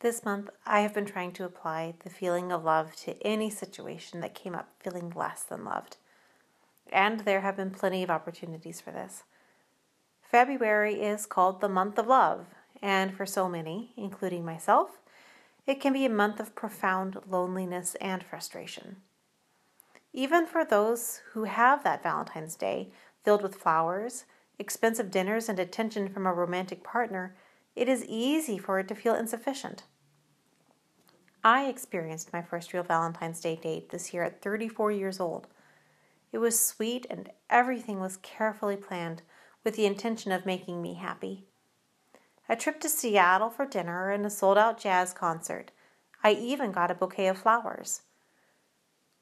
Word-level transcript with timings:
This 0.00 0.24
month, 0.24 0.48
I 0.64 0.80
have 0.80 0.94
been 0.94 1.04
trying 1.04 1.32
to 1.32 1.44
apply 1.44 1.92
the 2.02 2.08
feeling 2.08 2.50
of 2.50 2.64
love 2.64 2.96
to 2.96 3.22
any 3.22 3.50
situation 3.50 4.22
that 4.22 4.34
came 4.34 4.54
up 4.54 4.70
feeling 4.80 5.12
less 5.14 5.42
than 5.42 5.62
loved. 5.62 5.98
And 6.90 7.20
there 7.20 7.42
have 7.42 7.58
been 7.58 7.70
plenty 7.70 8.02
of 8.02 8.08
opportunities 8.08 8.80
for 8.80 8.92
this. 8.92 9.24
February 10.22 11.02
is 11.02 11.26
called 11.26 11.60
the 11.60 11.68
month 11.68 11.98
of 11.98 12.06
love, 12.06 12.46
and 12.80 13.14
for 13.14 13.26
so 13.26 13.46
many, 13.46 13.92
including 13.94 14.42
myself, 14.42 15.00
it 15.66 15.82
can 15.82 15.92
be 15.92 16.06
a 16.06 16.10
month 16.10 16.40
of 16.40 16.54
profound 16.54 17.18
loneliness 17.28 17.94
and 18.00 18.24
frustration. 18.24 18.96
Even 20.14 20.46
for 20.46 20.64
those 20.64 21.20
who 21.32 21.44
have 21.44 21.84
that 21.84 22.02
Valentine's 22.02 22.56
Day 22.56 22.88
filled 23.22 23.42
with 23.42 23.54
flowers, 23.54 24.24
expensive 24.58 25.10
dinners, 25.10 25.50
and 25.50 25.58
attention 25.58 26.08
from 26.08 26.26
a 26.26 26.32
romantic 26.32 26.82
partner, 26.82 27.36
it 27.76 27.86
is 27.86 28.04
easy 28.06 28.56
for 28.56 28.78
it 28.78 28.88
to 28.88 28.94
feel 28.94 29.14
insufficient. 29.14 29.84
I 31.42 31.66
experienced 31.66 32.32
my 32.32 32.42
first 32.42 32.72
real 32.72 32.82
Valentine's 32.82 33.40
Day 33.40 33.56
date 33.56 33.88
this 33.88 34.12
year 34.12 34.24
at 34.24 34.42
34 34.42 34.92
years 34.92 35.20
old. 35.20 35.46
It 36.32 36.38
was 36.38 36.60
sweet 36.60 37.06
and 37.08 37.30
everything 37.48 37.98
was 37.98 38.18
carefully 38.18 38.76
planned 38.76 39.22
with 39.64 39.74
the 39.74 39.86
intention 39.86 40.32
of 40.32 40.44
making 40.44 40.82
me 40.82 40.94
happy. 40.94 41.46
A 42.48 42.56
trip 42.56 42.78
to 42.80 42.88
Seattle 42.88 43.48
for 43.48 43.64
dinner 43.64 44.10
and 44.10 44.26
a 44.26 44.30
sold 44.30 44.58
out 44.58 44.78
jazz 44.78 45.14
concert. 45.14 45.70
I 46.22 46.32
even 46.32 46.72
got 46.72 46.90
a 46.90 46.94
bouquet 46.94 47.28
of 47.28 47.38
flowers. 47.38 48.02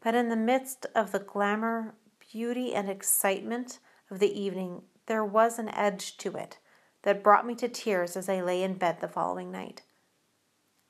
But 0.01 0.15
in 0.15 0.29
the 0.29 0.37
midst 0.37 0.87
of 0.95 1.13
the 1.13 1.19
glamour, 1.21 1.95
beauty, 2.33 2.75
and 2.75 2.89
excitement 2.89 3.79
of 4.11 4.19
the 4.19 4.39
evening, 4.39 4.83
there 5.07 5.25
was 5.25 5.59
an 5.59 5.69
edge 5.69 6.17
to 6.19 6.37
it 6.37 6.59
that 7.03 7.23
brought 7.23 7.47
me 7.47 7.55
to 7.57 7.69
tears 7.69 8.17
as 8.17 8.29
I 8.29 8.41
lay 8.41 8.63
in 8.63 8.75
bed 8.75 9.01
the 9.01 9.09
following 9.09 9.53
night. 9.53 9.83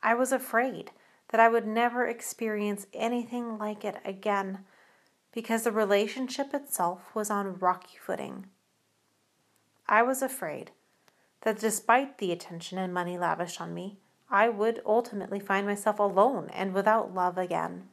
I 0.03 0.15
was 0.15 0.33
afraid 0.33 0.91
that 1.31 1.41
I 1.41 1.49
would 1.49 1.67
never 1.67 2.07
experience 2.07 2.87
anything 2.93 3.59
like 3.59 3.85
it 3.85 3.97
again 4.05 4.61
because 5.33 5.63
the 5.63 5.73
relationship 5.73 6.55
itself 6.55 7.15
was 7.15 7.31
on 7.31 7.59
rocky 7.59 7.99
footing. 8.05 8.47
I 9.89 10.03
was 10.03 10.23
afraid 10.23 10.71
that 11.43 11.59
despite 11.59 12.19
the 12.19 12.33
attention 12.33 12.79
and 12.79 12.93
money 12.93 13.19
lavished 13.19 13.61
on 13.61 13.75
me, 13.75 13.99
I 14.31 14.49
would 14.49 14.83
ultimately 14.85 15.41
find 15.41 15.67
myself 15.67 15.99
alone 15.99 16.51
and 16.53 16.75
without 16.75 17.15
love 17.15 17.39
again. 17.39 17.89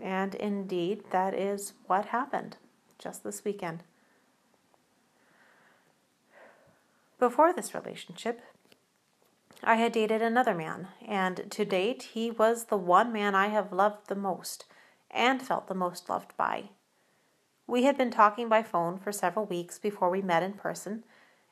And 0.00 0.34
indeed, 0.34 1.04
that 1.10 1.34
is 1.34 1.74
what 1.86 2.06
happened 2.06 2.56
just 2.98 3.22
this 3.22 3.44
weekend. 3.44 3.84
Before 7.18 7.52
this 7.52 7.74
relationship, 7.74 8.40
I 9.64 9.76
had 9.76 9.92
dated 9.92 10.22
another 10.22 10.54
man, 10.54 10.88
and 11.06 11.50
to 11.50 11.64
date, 11.64 12.10
he 12.14 12.30
was 12.30 12.64
the 12.64 12.76
one 12.76 13.12
man 13.12 13.34
I 13.34 13.46
have 13.48 13.72
loved 13.72 14.08
the 14.08 14.16
most 14.16 14.64
and 15.10 15.40
felt 15.40 15.68
the 15.68 15.74
most 15.74 16.08
loved 16.08 16.36
by. 16.36 16.70
We 17.66 17.84
had 17.84 17.96
been 17.96 18.10
talking 18.10 18.48
by 18.48 18.64
phone 18.64 18.98
for 18.98 19.12
several 19.12 19.46
weeks 19.46 19.78
before 19.78 20.10
we 20.10 20.20
met 20.20 20.42
in 20.42 20.54
person, 20.54 21.04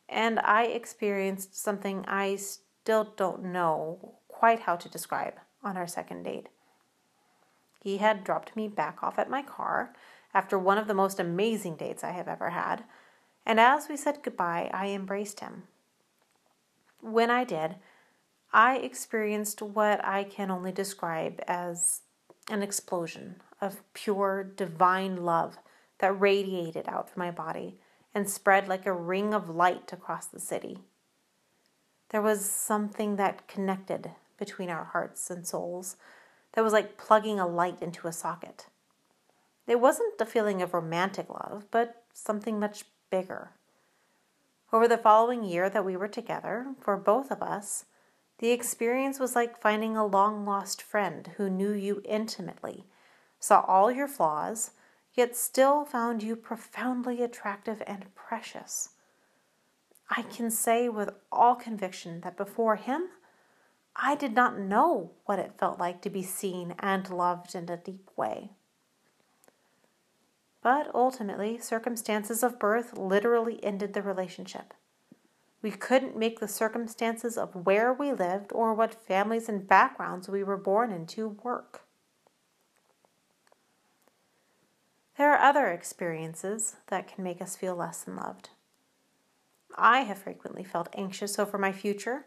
and 0.08 0.40
I 0.40 0.64
experienced 0.64 1.54
something 1.54 2.04
I 2.08 2.34
still 2.36 3.12
don't 3.16 3.44
know 3.44 4.16
quite 4.26 4.60
how 4.60 4.74
to 4.76 4.88
describe 4.88 5.34
on 5.62 5.76
our 5.76 5.86
second 5.86 6.24
date. 6.24 6.48
He 7.80 7.98
had 7.98 8.24
dropped 8.24 8.56
me 8.56 8.66
back 8.66 9.02
off 9.02 9.18
at 9.18 9.30
my 9.30 9.42
car 9.42 9.94
after 10.34 10.58
one 10.58 10.78
of 10.78 10.88
the 10.88 10.94
most 10.94 11.20
amazing 11.20 11.76
dates 11.76 12.02
I 12.02 12.10
have 12.10 12.26
ever 12.26 12.50
had, 12.50 12.84
and 13.46 13.60
as 13.60 13.88
we 13.88 13.96
said 13.96 14.22
goodbye, 14.22 14.68
I 14.74 14.88
embraced 14.88 15.40
him. 15.40 15.64
When 17.00 17.30
I 17.30 17.44
did, 17.44 17.76
I 18.52 18.76
experienced 18.78 19.62
what 19.62 20.04
I 20.04 20.24
can 20.24 20.50
only 20.50 20.72
describe 20.72 21.40
as 21.46 22.02
an 22.48 22.62
explosion 22.62 23.36
of 23.60 23.82
pure 23.94 24.42
divine 24.42 25.24
love 25.24 25.58
that 25.98 26.20
radiated 26.20 26.86
out 26.88 27.08
from 27.08 27.20
my 27.20 27.30
body 27.30 27.78
and 28.14 28.28
spread 28.28 28.68
like 28.68 28.86
a 28.86 28.92
ring 28.92 29.32
of 29.32 29.48
light 29.48 29.92
across 29.92 30.26
the 30.26 30.40
city. 30.40 30.78
There 32.08 32.22
was 32.22 32.44
something 32.44 33.16
that 33.16 33.46
connected 33.46 34.10
between 34.36 34.68
our 34.68 34.84
hearts 34.84 35.30
and 35.30 35.46
souls 35.46 35.96
that 36.54 36.64
was 36.64 36.72
like 36.72 36.98
plugging 36.98 37.38
a 37.38 37.46
light 37.46 37.80
into 37.80 38.08
a 38.08 38.12
socket. 38.12 38.66
It 39.68 39.80
wasn't 39.80 40.20
a 40.20 40.26
feeling 40.26 40.60
of 40.60 40.74
romantic 40.74 41.28
love, 41.28 41.66
but 41.70 42.02
something 42.12 42.58
much 42.58 42.84
bigger. 43.10 43.52
Over 44.72 44.88
the 44.88 44.98
following 44.98 45.44
year 45.44 45.70
that 45.70 45.84
we 45.84 45.96
were 45.96 46.08
together, 46.08 46.74
for 46.80 46.96
both 46.96 47.30
of 47.30 47.42
us, 47.42 47.84
the 48.40 48.50
experience 48.52 49.20
was 49.20 49.36
like 49.36 49.60
finding 49.60 49.96
a 49.96 50.06
long 50.06 50.46
lost 50.46 50.80
friend 50.80 51.30
who 51.36 51.50
knew 51.50 51.72
you 51.72 52.00
intimately, 52.06 52.86
saw 53.38 53.60
all 53.68 53.92
your 53.92 54.08
flaws, 54.08 54.70
yet 55.12 55.36
still 55.36 55.84
found 55.84 56.22
you 56.22 56.34
profoundly 56.34 57.22
attractive 57.22 57.82
and 57.86 58.14
precious. 58.14 58.90
I 60.08 60.22
can 60.22 60.50
say 60.50 60.88
with 60.88 61.10
all 61.30 61.54
conviction 61.54 62.22
that 62.22 62.38
before 62.38 62.76
him, 62.76 63.10
I 63.94 64.14
did 64.14 64.34
not 64.34 64.58
know 64.58 65.10
what 65.26 65.38
it 65.38 65.58
felt 65.58 65.78
like 65.78 66.00
to 66.02 66.10
be 66.10 66.22
seen 66.22 66.74
and 66.78 67.10
loved 67.10 67.54
in 67.54 67.68
a 67.68 67.76
deep 67.76 68.08
way. 68.16 68.52
But 70.62 70.90
ultimately, 70.94 71.58
circumstances 71.58 72.42
of 72.42 72.58
birth 72.58 72.96
literally 72.96 73.62
ended 73.62 73.92
the 73.92 74.02
relationship. 74.02 74.72
We 75.62 75.70
couldn't 75.70 76.16
make 76.16 76.40
the 76.40 76.48
circumstances 76.48 77.36
of 77.36 77.66
where 77.66 77.92
we 77.92 78.12
lived 78.12 78.50
or 78.52 78.72
what 78.72 79.06
families 79.06 79.48
and 79.48 79.68
backgrounds 79.68 80.28
we 80.28 80.42
were 80.42 80.56
born 80.56 80.90
into 80.90 81.28
work. 81.42 81.82
There 85.18 85.34
are 85.34 85.38
other 85.38 85.66
experiences 85.66 86.76
that 86.86 87.06
can 87.06 87.22
make 87.22 87.42
us 87.42 87.56
feel 87.56 87.76
less 87.76 88.04
than 88.04 88.16
loved. 88.16 88.50
I 89.76 90.00
have 90.00 90.16
frequently 90.16 90.64
felt 90.64 90.88
anxious 90.94 91.38
over 91.38 91.58
my 91.58 91.72
future, 91.72 92.24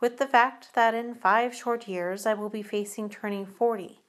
with 0.00 0.18
the 0.18 0.28
fact 0.28 0.68
that 0.74 0.94
in 0.94 1.14
five 1.14 1.54
short 1.54 1.88
years 1.88 2.24
I 2.24 2.34
will 2.34 2.48
be 2.48 2.62
facing 2.62 3.10
turning 3.10 3.46
40, 3.46 4.00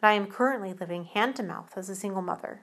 and 0.00 0.08
I 0.08 0.12
am 0.12 0.28
currently 0.28 0.72
living 0.72 1.06
hand 1.06 1.34
to 1.36 1.42
mouth 1.42 1.72
as 1.76 1.88
a 1.88 1.96
single 1.96 2.22
mother. 2.22 2.62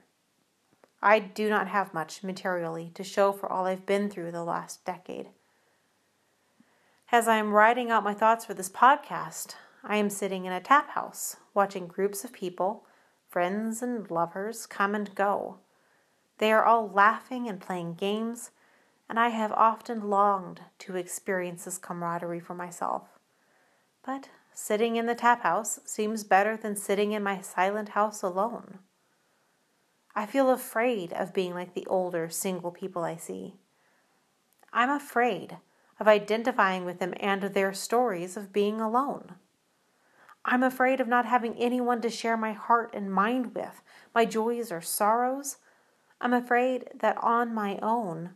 I 1.02 1.20
do 1.20 1.50
not 1.50 1.68
have 1.68 1.94
much 1.94 2.24
materially 2.24 2.92
to 2.94 3.04
show 3.04 3.34
for 3.34 3.52
all 3.52 3.66
I've 3.66 3.86
been 3.86 4.10
through 4.10 4.32
the 4.32 4.44
last 4.44 4.86
decade. 4.86 5.28
As 7.12 7.28
I 7.28 7.38
am 7.38 7.54
writing 7.54 7.90
out 7.90 8.04
my 8.04 8.14
thoughts 8.14 8.46
for 8.46 8.54
this 8.54 8.70
podcast, 8.70 9.56
I 9.84 9.98
am 9.98 10.12
sitting 10.12 10.46
in 10.46 10.54
a 10.54 10.62
tap 10.62 10.92
house 10.92 11.38
watching 11.56 11.88
groups 11.88 12.24
of 12.24 12.32
people, 12.32 12.86
friends 13.28 13.82
and 13.82 14.10
lovers, 14.12 14.68
come 14.68 14.94
and 14.94 15.16
go. 15.16 15.58
They 16.38 16.52
are 16.52 16.64
all 16.64 16.88
laughing 16.88 17.50
and 17.50 17.60
playing 17.60 17.96
games, 17.96 18.52
and 19.10 19.20
I 19.20 19.30
have 19.30 19.52
often 19.54 20.12
longed 20.12 20.62
to 20.80 20.98
experience 20.98 21.66
this 21.66 21.80
camaraderie 21.80 22.40
for 22.40 22.54
myself. 22.54 23.18
But 24.06 24.30
sitting 24.54 24.96
in 24.96 25.08
the 25.08 25.16
tap 25.16 25.42
house 25.42 25.80
seems 25.86 26.24
better 26.24 26.56
than 26.56 26.76
sitting 26.76 27.14
in 27.14 27.24
my 27.24 27.42
silent 27.42 27.90
house 27.90 28.22
alone. 28.22 28.78
I 30.16 30.28
feel 30.28 30.52
afraid 30.52 31.12
of 31.14 31.34
being 31.34 31.56
like 31.56 31.74
the 31.74 31.88
older 31.88 32.30
single 32.30 32.72
people 32.72 33.04
I 33.04 33.16
see. 33.16 33.56
I'm 34.72 34.92
afraid 34.92 35.58
of 36.00 36.08
identifying 36.08 36.86
with 36.86 37.00
them 37.00 37.14
and 37.20 37.44
their 37.44 37.74
stories 37.74 38.38
of 38.38 38.54
being 38.54 38.80
alone. 38.80 39.36
I'm 40.46 40.64
afraid 40.64 41.02
of 41.02 41.08
not 41.08 41.26
having 41.26 41.56
anyone 41.58 42.02
to 42.02 42.10
share 42.10 42.38
my 42.38 42.54
heart 42.54 42.92
and 42.94 43.12
mind 43.12 43.54
with, 43.54 43.82
my 44.16 44.26
joys 44.26 44.72
or 44.72 44.82
sorrows. 44.82 45.58
I'm 46.22 46.34
afraid 46.34 46.90
that 47.00 47.18
on 47.22 47.54
my 47.54 47.78
own, 47.82 48.32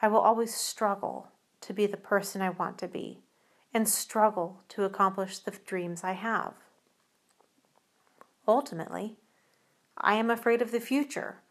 I 0.00 0.08
will 0.08 0.20
always 0.20 0.54
struggle 0.54 1.28
to 1.62 1.72
be 1.72 1.86
the 1.86 1.96
person 1.96 2.40
I 2.40 2.50
want 2.50 2.78
to 2.78 2.88
be 2.88 3.20
and 3.74 3.88
struggle 3.88 4.60
to 4.68 4.84
accomplish 4.84 5.38
the 5.38 5.50
dreams 5.50 6.04
I 6.04 6.12
have. 6.12 6.54
Ultimately, 8.46 9.16
I 9.96 10.14
am 10.14 10.30
afraid 10.30 10.62
of 10.62 10.72
the 10.72 10.80
future 10.80 11.42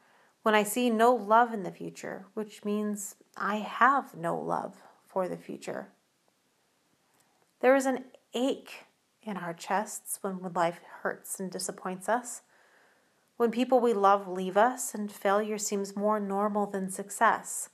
when 0.44 0.56
I 0.56 0.64
see 0.64 0.90
no 0.90 1.14
love 1.14 1.54
in 1.54 1.64
the 1.64 1.72
future, 1.72 2.25
which 2.34 2.66
means 2.66 3.16
I 3.38 3.58
have 3.58 4.16
no 4.16 4.38
love 4.38 4.75
for 5.12 5.28
the 5.28 5.38
future. 5.38 5.90
There 7.60 7.75
is 7.75 7.86
an 7.86 8.06
ache 8.34 8.86
in 9.22 9.38
our 9.38 9.54
chests 9.54 10.19
when 10.22 10.40
life 10.54 10.80
hurts 11.02 11.40
and 11.40 11.52
disappoints 11.52 12.10
us. 12.10 12.42
When 13.38 13.52
people 13.52 13.80
we 13.80 13.94
love 13.94 14.28
leave 14.28 14.58
us 14.58 14.94
and 14.94 15.12
failure 15.12 15.58
seems 15.58 15.96
more 15.96 16.19
normal 16.19 16.66
than 16.66 16.90
success. 16.90 17.69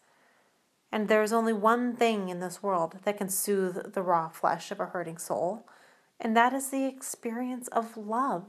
And 0.92 1.08
there 1.08 1.24
is 1.24 1.34
only 1.34 1.54
one 1.54 1.96
thing 1.96 2.30
in 2.30 2.40
this 2.40 2.64
world 2.64 3.00
that 3.04 3.18
can 3.18 3.30
soothe 3.30 3.94
the 3.94 4.02
raw 4.02 4.30
flesh 4.30 4.72
of 4.72 4.80
a 4.80 4.88
hurting 4.88 5.18
soul, 5.18 5.68
and 6.20 6.36
that 6.36 6.54
is 6.54 6.70
the 6.70 6.86
experience 6.86 7.68
of 7.70 7.98
love. 7.98 8.46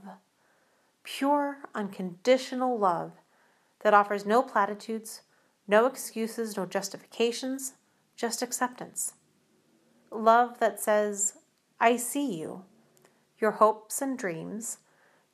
Pure, 1.03 1.59
unconditional 1.75 2.79
love 2.79 3.13
that 3.81 3.95
offers 3.95 4.25
no 4.25 4.43
platitudes, 4.43 5.23
no 5.67 5.87
excuses, 5.87 6.57
no 6.57 6.67
justifications, 6.67 7.75
just 8.19 8.43
acceptance. 8.43 9.15
Love 10.11 10.59
that 10.59 10.81
says, 10.81 11.35
I 11.81 11.97
see 11.97 12.35
you, 12.39 12.65
your 13.39 13.53
hopes 13.53 14.03
and 14.03 14.19
dreams, 14.19 14.79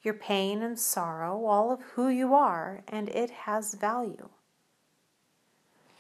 your 0.03 0.15
pain 0.15 0.63
and 0.63 0.79
sorrow, 0.79 1.47
all 1.47 1.73
of 1.73 1.81
who 1.95 2.09
you 2.09 2.35
are, 2.35 2.83
and 2.87 3.09
it 3.09 3.31
has 3.31 3.75
value. 3.75 4.29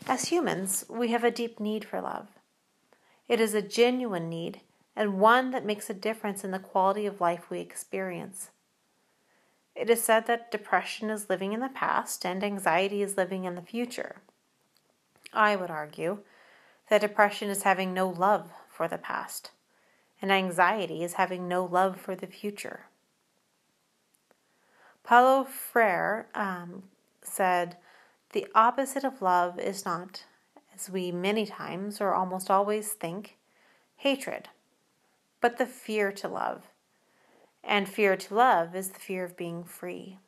As 0.06 0.28
humans, 0.28 0.84
we 0.90 1.08
have 1.08 1.24
a 1.24 1.30
deep 1.30 1.58
need 1.58 1.86
for 1.86 2.02
love. 2.02 2.28
It 3.26 3.40
is 3.40 3.54
a 3.54 3.62
genuine 3.62 4.28
need 4.28 4.60
and 4.94 5.18
one 5.18 5.50
that 5.52 5.64
makes 5.64 5.88
a 5.88 5.94
difference 5.94 6.44
in 6.44 6.50
the 6.50 6.58
quality 6.58 7.06
of 7.06 7.22
life 7.22 7.48
we 7.48 7.60
experience. 7.60 8.50
It 9.74 9.88
is 9.88 10.04
said 10.04 10.26
that 10.26 10.50
depression 10.50 11.08
is 11.08 11.30
living 11.30 11.54
in 11.54 11.60
the 11.60 11.70
past 11.70 12.26
and 12.26 12.44
anxiety 12.44 13.00
is 13.02 13.16
living 13.16 13.44
in 13.44 13.54
the 13.54 13.62
future. 13.62 14.16
I 15.32 15.56
would 15.56 15.70
argue 15.70 16.18
that 16.94 17.00
depression 17.00 17.50
is 17.50 17.64
having 17.64 17.92
no 17.92 18.08
love 18.08 18.52
for 18.68 18.86
the 18.86 18.96
past, 18.96 19.50
and 20.22 20.30
anxiety 20.30 21.02
is 21.02 21.14
having 21.14 21.48
no 21.48 21.64
love 21.64 22.00
for 22.00 22.14
the 22.14 22.28
future. 22.28 22.86
Paulo 25.02 25.42
Freire 25.42 26.28
um, 26.36 26.84
said, 27.20 27.78
The 28.32 28.46
opposite 28.54 29.02
of 29.02 29.20
love 29.20 29.58
is 29.58 29.84
not, 29.84 30.22
as 30.72 30.88
we 30.88 31.10
many 31.10 31.46
times 31.46 32.00
or 32.00 32.14
almost 32.14 32.48
always 32.48 32.92
think, 32.92 33.38
hatred, 33.96 34.50
but 35.40 35.58
the 35.58 35.66
fear 35.66 36.12
to 36.12 36.28
love 36.28 36.62
and 37.64 37.88
fear 37.88 38.16
to 38.16 38.34
love 38.36 38.76
is 38.76 38.90
the 38.90 39.00
fear 39.00 39.24
of 39.24 39.36
being 39.36 39.64
free. 39.64 40.18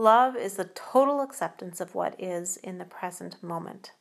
Love 0.00 0.34
is 0.34 0.54
the 0.54 0.64
total 0.64 1.20
acceptance 1.20 1.78
of 1.78 1.94
what 1.94 2.18
is 2.18 2.56
in 2.56 2.78
the 2.78 2.86
present 2.86 3.42
moment. 3.42 3.92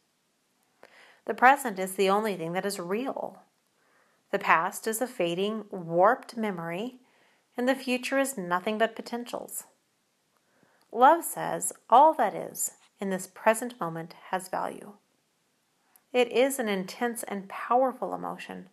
The 1.25 1.33
present 1.33 1.77
is 1.77 1.95
the 1.95 2.09
only 2.09 2.37
thing 2.37 2.53
that 2.53 2.65
is 2.65 2.79
real. 2.79 3.43
The 4.31 4.39
past 4.39 4.87
is 4.87 5.01
a 5.01 5.07
fading, 5.07 5.65
warped 5.71 6.37
memory, 6.37 6.99
and 7.57 7.67
the 7.67 7.75
future 7.75 8.17
is 8.17 8.37
nothing 8.37 8.77
but 8.77 8.95
potentials. 8.95 9.65
Love 10.89 11.25
says 11.25 11.73
all 11.89 12.13
that 12.13 12.33
is 12.33 12.71
in 13.01 13.09
this 13.09 13.27
present 13.27 13.77
moment 13.77 14.15
has 14.29 14.47
value. 14.47 14.93
It 16.13 16.31
is 16.31 16.59
an 16.59 16.69
intense 16.69 17.23
and 17.23 17.49
powerful 17.49 18.15
emotion 18.15 18.69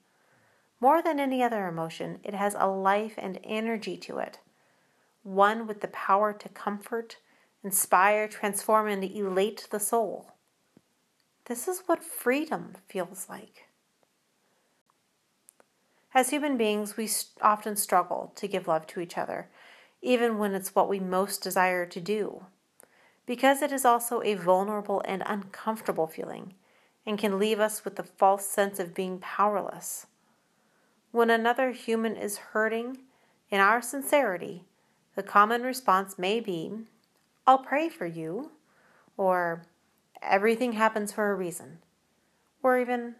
more 0.80 1.02
than 1.02 1.18
any 1.18 1.42
other 1.42 1.66
emotion, 1.66 2.20
it 2.22 2.34
has 2.34 2.54
a 2.58 2.66
life 2.66 3.14
and 3.16 3.40
energy 3.42 3.96
to 3.96 4.18
it, 4.18 4.38
one 5.26 5.66
with 5.66 5.80
the 5.80 5.88
power 5.88 6.32
to 6.32 6.48
comfort, 6.48 7.16
inspire, 7.64 8.28
transform, 8.28 8.86
and 8.86 9.02
elate 9.02 9.66
the 9.70 9.80
soul. 9.80 10.32
This 11.46 11.66
is 11.66 11.82
what 11.86 12.04
freedom 12.04 12.74
feels 12.88 13.26
like. 13.28 13.64
As 16.14 16.30
human 16.30 16.56
beings, 16.56 16.96
we 16.96 17.10
often 17.42 17.76
struggle 17.76 18.32
to 18.36 18.48
give 18.48 18.68
love 18.68 18.86
to 18.86 19.00
each 19.00 19.18
other, 19.18 19.48
even 20.00 20.38
when 20.38 20.54
it's 20.54 20.74
what 20.74 20.88
we 20.88 21.00
most 21.00 21.42
desire 21.42 21.86
to 21.86 22.00
do, 22.00 22.46
because 23.26 23.62
it 23.62 23.72
is 23.72 23.84
also 23.84 24.22
a 24.22 24.34
vulnerable 24.34 25.02
and 25.06 25.22
uncomfortable 25.26 26.06
feeling 26.06 26.54
and 27.04 27.18
can 27.18 27.38
leave 27.38 27.58
us 27.58 27.84
with 27.84 27.96
the 27.96 28.02
false 28.02 28.46
sense 28.46 28.78
of 28.78 28.94
being 28.94 29.18
powerless. 29.18 30.06
When 31.10 31.30
another 31.30 31.72
human 31.72 32.16
is 32.16 32.38
hurting, 32.38 32.98
in 33.50 33.60
our 33.60 33.80
sincerity, 33.80 34.64
the 35.16 35.22
common 35.22 35.62
response 35.62 36.18
may 36.18 36.40
be, 36.40 36.72
I'll 37.46 37.58
pray 37.58 37.88
for 37.88 38.06
you, 38.06 38.52
or 39.16 39.62
everything 40.22 40.72
happens 40.72 41.10
for 41.10 41.32
a 41.32 41.34
reason, 41.34 41.78
or 42.62 42.78
even, 42.78 43.16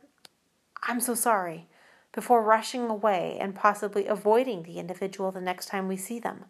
I'm 0.83 1.01
so 1.01 1.15
sorry, 1.15 1.69
before 2.13 2.43
rushing 2.43 2.89
away 2.89 3.39
and 3.41 3.55
possibly 3.55 4.07
avoiding 4.07 4.63
the 4.63 4.79
individual 4.79 5.33
the 5.33 5.41
next 5.41 5.67
time 5.67 5.89
we 5.89 5.97
see 5.97 6.19
them. 6.19 6.45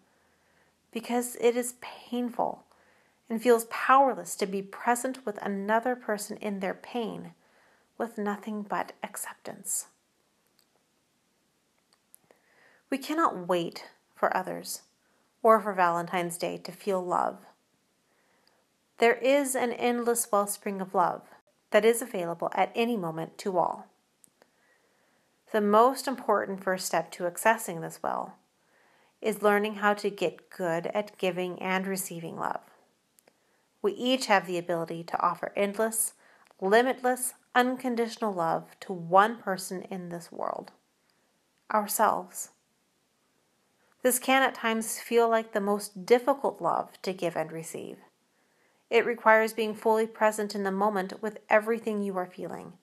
Because 0.92 1.36
it 1.40 1.56
is 1.56 1.74
painful 1.80 2.64
and 3.30 3.42
feels 3.42 3.66
powerless 3.66 4.34
to 4.36 4.46
be 4.46 4.62
present 4.62 5.24
with 5.24 5.38
another 5.42 5.94
person 5.94 6.36
in 6.38 6.60
their 6.60 6.74
pain 6.74 7.34
with 7.98 8.18
nothing 8.18 8.62
but 8.62 8.92
acceptance. 9.02 9.86
We 12.90 12.98
cannot 12.98 13.48
wait 13.48 13.86
for 14.14 14.36
others 14.36 14.82
or 15.46 15.60
for 15.60 15.72
Valentine's 15.72 16.36
Day 16.36 16.56
to 16.56 16.72
feel 16.72 17.00
love. 17.00 17.46
There 18.98 19.14
is 19.14 19.54
an 19.54 19.72
endless 19.74 20.26
wellspring 20.32 20.80
of 20.80 20.92
love 20.92 21.22
that 21.70 21.84
is 21.84 22.02
available 22.02 22.50
at 22.56 22.72
any 22.74 22.96
moment 22.96 23.38
to 23.38 23.56
all. 23.56 23.86
The 25.52 25.60
most 25.60 26.08
important 26.08 26.64
first 26.64 26.84
step 26.84 27.12
to 27.12 27.30
accessing 27.30 27.80
this 27.80 28.02
well 28.02 28.34
is 29.22 29.40
learning 29.40 29.76
how 29.76 29.94
to 29.94 30.10
get 30.10 30.50
good 30.50 30.88
at 30.88 31.16
giving 31.16 31.62
and 31.62 31.86
receiving 31.86 32.36
love. 32.36 32.62
We 33.82 33.92
each 33.92 34.26
have 34.26 34.48
the 34.48 34.58
ability 34.58 35.04
to 35.04 35.22
offer 35.22 35.52
endless, 35.54 36.14
limitless, 36.60 37.34
unconditional 37.54 38.32
love 38.32 38.64
to 38.80 38.92
one 38.92 39.36
person 39.36 39.82
in 39.82 40.08
this 40.08 40.32
world 40.32 40.72
ourselves. 41.72 42.50
This 44.06 44.20
can 44.20 44.44
at 44.44 44.54
times 44.54 45.00
feel 45.00 45.28
like 45.28 45.50
the 45.50 45.60
most 45.60 46.06
difficult 46.06 46.60
love 46.62 46.92
to 47.02 47.12
give 47.12 47.36
and 47.36 47.50
receive. 47.50 47.96
It 48.88 49.04
requires 49.04 49.52
being 49.52 49.74
fully 49.74 50.06
present 50.06 50.54
in 50.54 50.62
the 50.62 50.70
moment 50.70 51.20
with 51.20 51.38
everything 51.50 52.00
you 52.02 52.16
are 52.16 52.24
feeling 52.24 52.74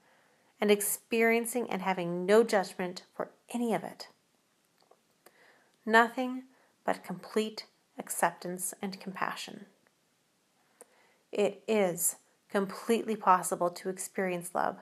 and 0.60 0.70
experiencing 0.70 1.70
and 1.70 1.82
having 1.82 2.26
no 2.26 2.44
judgment 2.44 3.04
for 3.16 3.32
any 3.54 3.74
of 3.74 3.86
it. 3.86 4.10
Nothing 5.86 6.44
but 6.84 7.06
complete 7.06 7.68
acceptance 7.98 8.74
and 8.82 9.00
compassion. 9.00 9.68
It 11.32 11.64
is 11.70 12.18
completely 12.50 13.16
possible 13.16 13.70
to 13.70 13.88
experience 13.88 14.54
love 14.54 14.80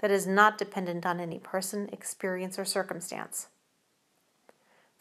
that 0.00 0.10
is 0.10 0.26
not 0.26 0.58
dependent 0.58 1.06
on 1.06 1.20
any 1.20 1.38
person, 1.38 1.88
experience, 1.92 2.58
or 2.58 2.64
circumstance. 2.64 3.46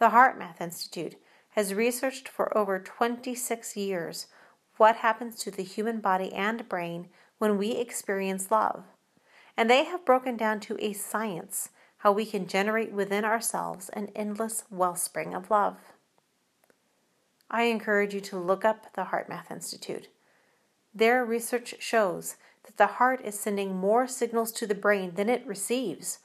The 0.04 0.10
HeartMath 0.10 0.60
Institute 0.60 1.16
has 1.52 1.74
researched 1.74 2.28
for 2.28 2.58
over 2.58 2.78
26 2.78 3.78
years 3.78 4.28
what 4.76 4.98
happens 4.98 5.38
to 5.38 5.50
the 5.50 5.64
human 5.64 6.02
body 6.02 6.34
and 6.34 6.68
brain 6.68 7.08
when 7.38 7.58
we 7.58 7.72
experience 7.72 8.52
love. 8.52 8.84
And 9.56 9.70
they 9.70 9.86
have 9.86 10.04
broken 10.04 10.36
down 10.36 10.60
to 10.60 10.78
a 10.84 10.92
science 10.92 11.70
how 12.00 12.12
we 12.12 12.26
can 12.26 12.48
generate 12.48 12.92
within 12.92 13.24
ourselves 13.24 13.88
an 13.94 14.10
endless 14.14 14.66
wellspring 14.70 15.34
of 15.34 15.50
love. 15.50 15.78
I 17.50 17.64
encourage 17.64 18.14
you 18.14 18.20
to 18.20 18.38
look 18.38 18.66
up 18.66 18.94
the 18.96 19.06
HeartMath 19.06 19.50
Institute. 19.50 20.10
Their 20.94 21.24
research 21.24 21.76
shows 21.80 22.36
that 22.66 22.76
the 22.76 22.98
heart 22.98 23.22
is 23.24 23.40
sending 23.40 23.78
more 23.78 24.06
signals 24.08 24.52
to 24.52 24.68
the 24.68 24.76
brain 24.76 25.14
than 25.16 25.30
it 25.30 25.48
receives 25.48 26.20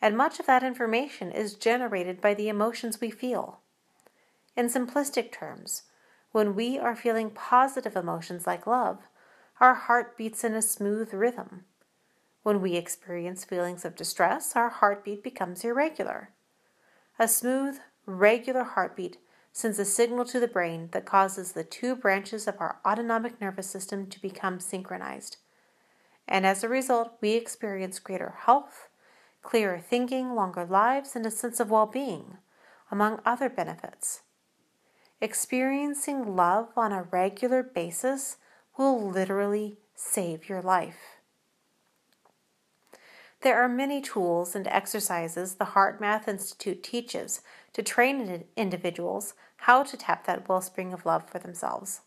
and 0.00 0.16
much 0.16 0.38
of 0.38 0.46
that 0.46 0.62
information 0.62 1.32
is 1.32 1.54
generated 1.54 2.20
by 2.20 2.34
the 2.34 2.48
emotions 2.48 3.00
we 3.00 3.10
feel. 3.10 3.60
In 4.56 4.66
simplistic 4.66 5.32
terms, 5.32 5.82
when 6.32 6.54
we 6.54 6.78
are 6.78 6.96
feeling 6.96 7.30
positive 7.30 7.96
emotions 7.96 8.46
like 8.46 8.66
love, 8.66 8.98
our 9.60 9.74
heart 9.74 10.16
beats 10.16 10.44
in 10.44 10.54
a 10.54 10.62
smooth 10.62 11.12
rhythm. 11.12 11.64
When 12.42 12.60
we 12.60 12.76
experience 12.76 13.44
feelings 13.44 13.84
of 13.84 13.96
distress, 13.96 14.54
our 14.54 14.68
heartbeat 14.68 15.22
becomes 15.22 15.64
irregular. 15.64 16.30
A 17.18 17.26
smooth, 17.26 17.78
regular 18.06 18.62
heartbeat 18.62 19.18
sends 19.52 19.78
a 19.78 19.84
signal 19.84 20.24
to 20.24 20.38
the 20.38 20.46
brain 20.46 20.88
that 20.92 21.04
causes 21.04 21.52
the 21.52 21.64
two 21.64 21.96
branches 21.96 22.46
of 22.46 22.56
our 22.60 22.78
autonomic 22.86 23.40
nervous 23.40 23.68
system 23.68 24.06
to 24.06 24.20
become 24.20 24.60
synchronized. 24.60 25.38
And 26.28 26.46
as 26.46 26.62
a 26.62 26.68
result, 26.68 27.14
we 27.20 27.32
experience 27.32 27.98
greater 27.98 28.34
health, 28.44 28.88
clearer 29.48 29.78
thinking, 29.78 30.34
longer 30.34 30.66
lives, 30.66 31.16
and 31.16 31.24
a 31.24 31.30
sense 31.30 31.58
of 31.58 31.70
well 31.70 31.86
being, 31.86 32.36
among 32.90 33.18
other 33.24 33.48
benefits. 33.48 34.20
Experiencing 35.22 36.36
love 36.36 36.68
on 36.76 36.92
a 36.92 37.04
regular 37.04 37.62
basis 37.62 38.36
will 38.76 39.10
literally 39.10 39.78
save 39.94 40.50
your 40.50 40.60
life. 40.60 41.16
There 43.40 43.58
are 43.58 43.70
many 43.70 44.02
tools 44.02 44.54
and 44.54 44.68
exercises 44.68 45.54
the 45.54 45.72
HeartMath 45.72 46.28
Institute 46.28 46.82
teaches 46.82 47.40
to 47.72 47.82
train 47.82 48.44
individuals 48.54 49.32
how 49.68 49.82
to 49.82 49.96
tap 49.96 50.26
that 50.26 50.46
wellspring 50.46 50.92
of 50.92 51.06
love 51.06 51.26
for 51.26 51.38
themselves. 51.38 52.02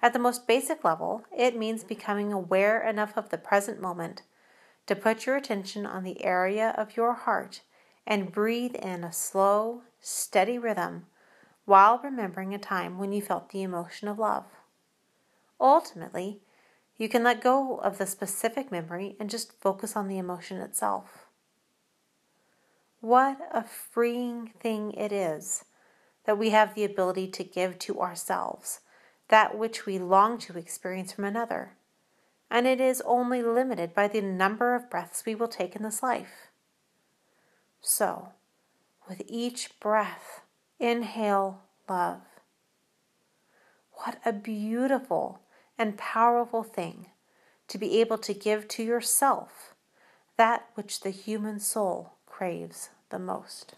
At 0.00 0.14
the 0.14 0.18
most 0.18 0.46
basic 0.46 0.84
level, 0.84 1.26
it 1.36 1.54
means 1.54 1.84
becoming 1.84 2.32
aware 2.32 2.80
enough 2.80 3.12
of 3.14 3.28
the 3.28 3.36
present 3.36 3.78
moment 3.78 4.22
to 4.86 4.96
put 4.96 5.26
your 5.26 5.36
attention 5.36 5.86
on 5.86 6.04
the 6.04 6.24
area 6.24 6.74
of 6.76 6.96
your 6.96 7.14
heart 7.14 7.62
and 8.06 8.32
breathe 8.32 8.74
in 8.76 9.02
a 9.02 9.12
slow, 9.12 9.82
steady 10.00 10.58
rhythm 10.58 11.06
while 11.64 11.98
remembering 12.02 12.54
a 12.54 12.58
time 12.58 12.98
when 12.98 13.12
you 13.12 13.20
felt 13.20 13.50
the 13.50 13.62
emotion 13.62 14.06
of 14.08 14.18
love. 14.18 14.44
Ultimately, 15.60 16.40
you 16.96 17.08
can 17.08 17.24
let 17.24 17.42
go 17.42 17.78
of 17.78 17.98
the 17.98 18.06
specific 18.06 18.70
memory 18.70 19.16
and 19.18 19.28
just 19.28 19.60
focus 19.60 19.96
on 19.96 20.08
the 20.08 20.18
emotion 20.18 20.58
itself. 20.58 21.26
What 23.00 23.38
a 23.52 23.62
freeing 23.62 24.52
thing 24.60 24.92
it 24.92 25.12
is 25.12 25.64
that 26.24 26.38
we 26.38 26.50
have 26.50 26.74
the 26.74 26.84
ability 26.84 27.28
to 27.28 27.44
give 27.44 27.78
to 27.80 28.00
ourselves 28.00 28.80
that 29.28 29.58
which 29.58 29.86
we 29.86 29.98
long 29.98 30.38
to 30.38 30.56
experience 30.56 31.12
from 31.12 31.24
another, 31.24 31.76
and 32.50 32.66
it 32.66 32.80
is 32.80 33.02
only 33.04 33.42
limited 33.42 33.94
by 33.94 34.08
the 34.08 34.20
number 34.20 34.74
of 34.74 34.90
breaths 34.90 35.24
we 35.26 35.34
will 35.34 35.48
take 35.48 35.74
in 35.74 35.82
this 35.82 36.02
life. 36.02 36.48
So, 37.80 38.30
with 39.08 39.22
each 39.26 39.78
breath, 39.80 40.42
inhale 40.78 41.62
love. 41.88 42.22
What 43.92 44.18
a 44.24 44.32
beautiful 44.32 45.40
and 45.78 45.96
powerful 45.96 46.62
thing 46.62 47.06
to 47.68 47.78
be 47.78 48.00
able 48.00 48.18
to 48.18 48.34
give 48.34 48.68
to 48.68 48.82
yourself 48.82 49.74
that 50.36 50.66
which 50.74 51.00
the 51.00 51.10
human 51.10 51.58
soul 51.58 52.12
craves 52.26 52.90
the 53.10 53.18
most. 53.18 53.74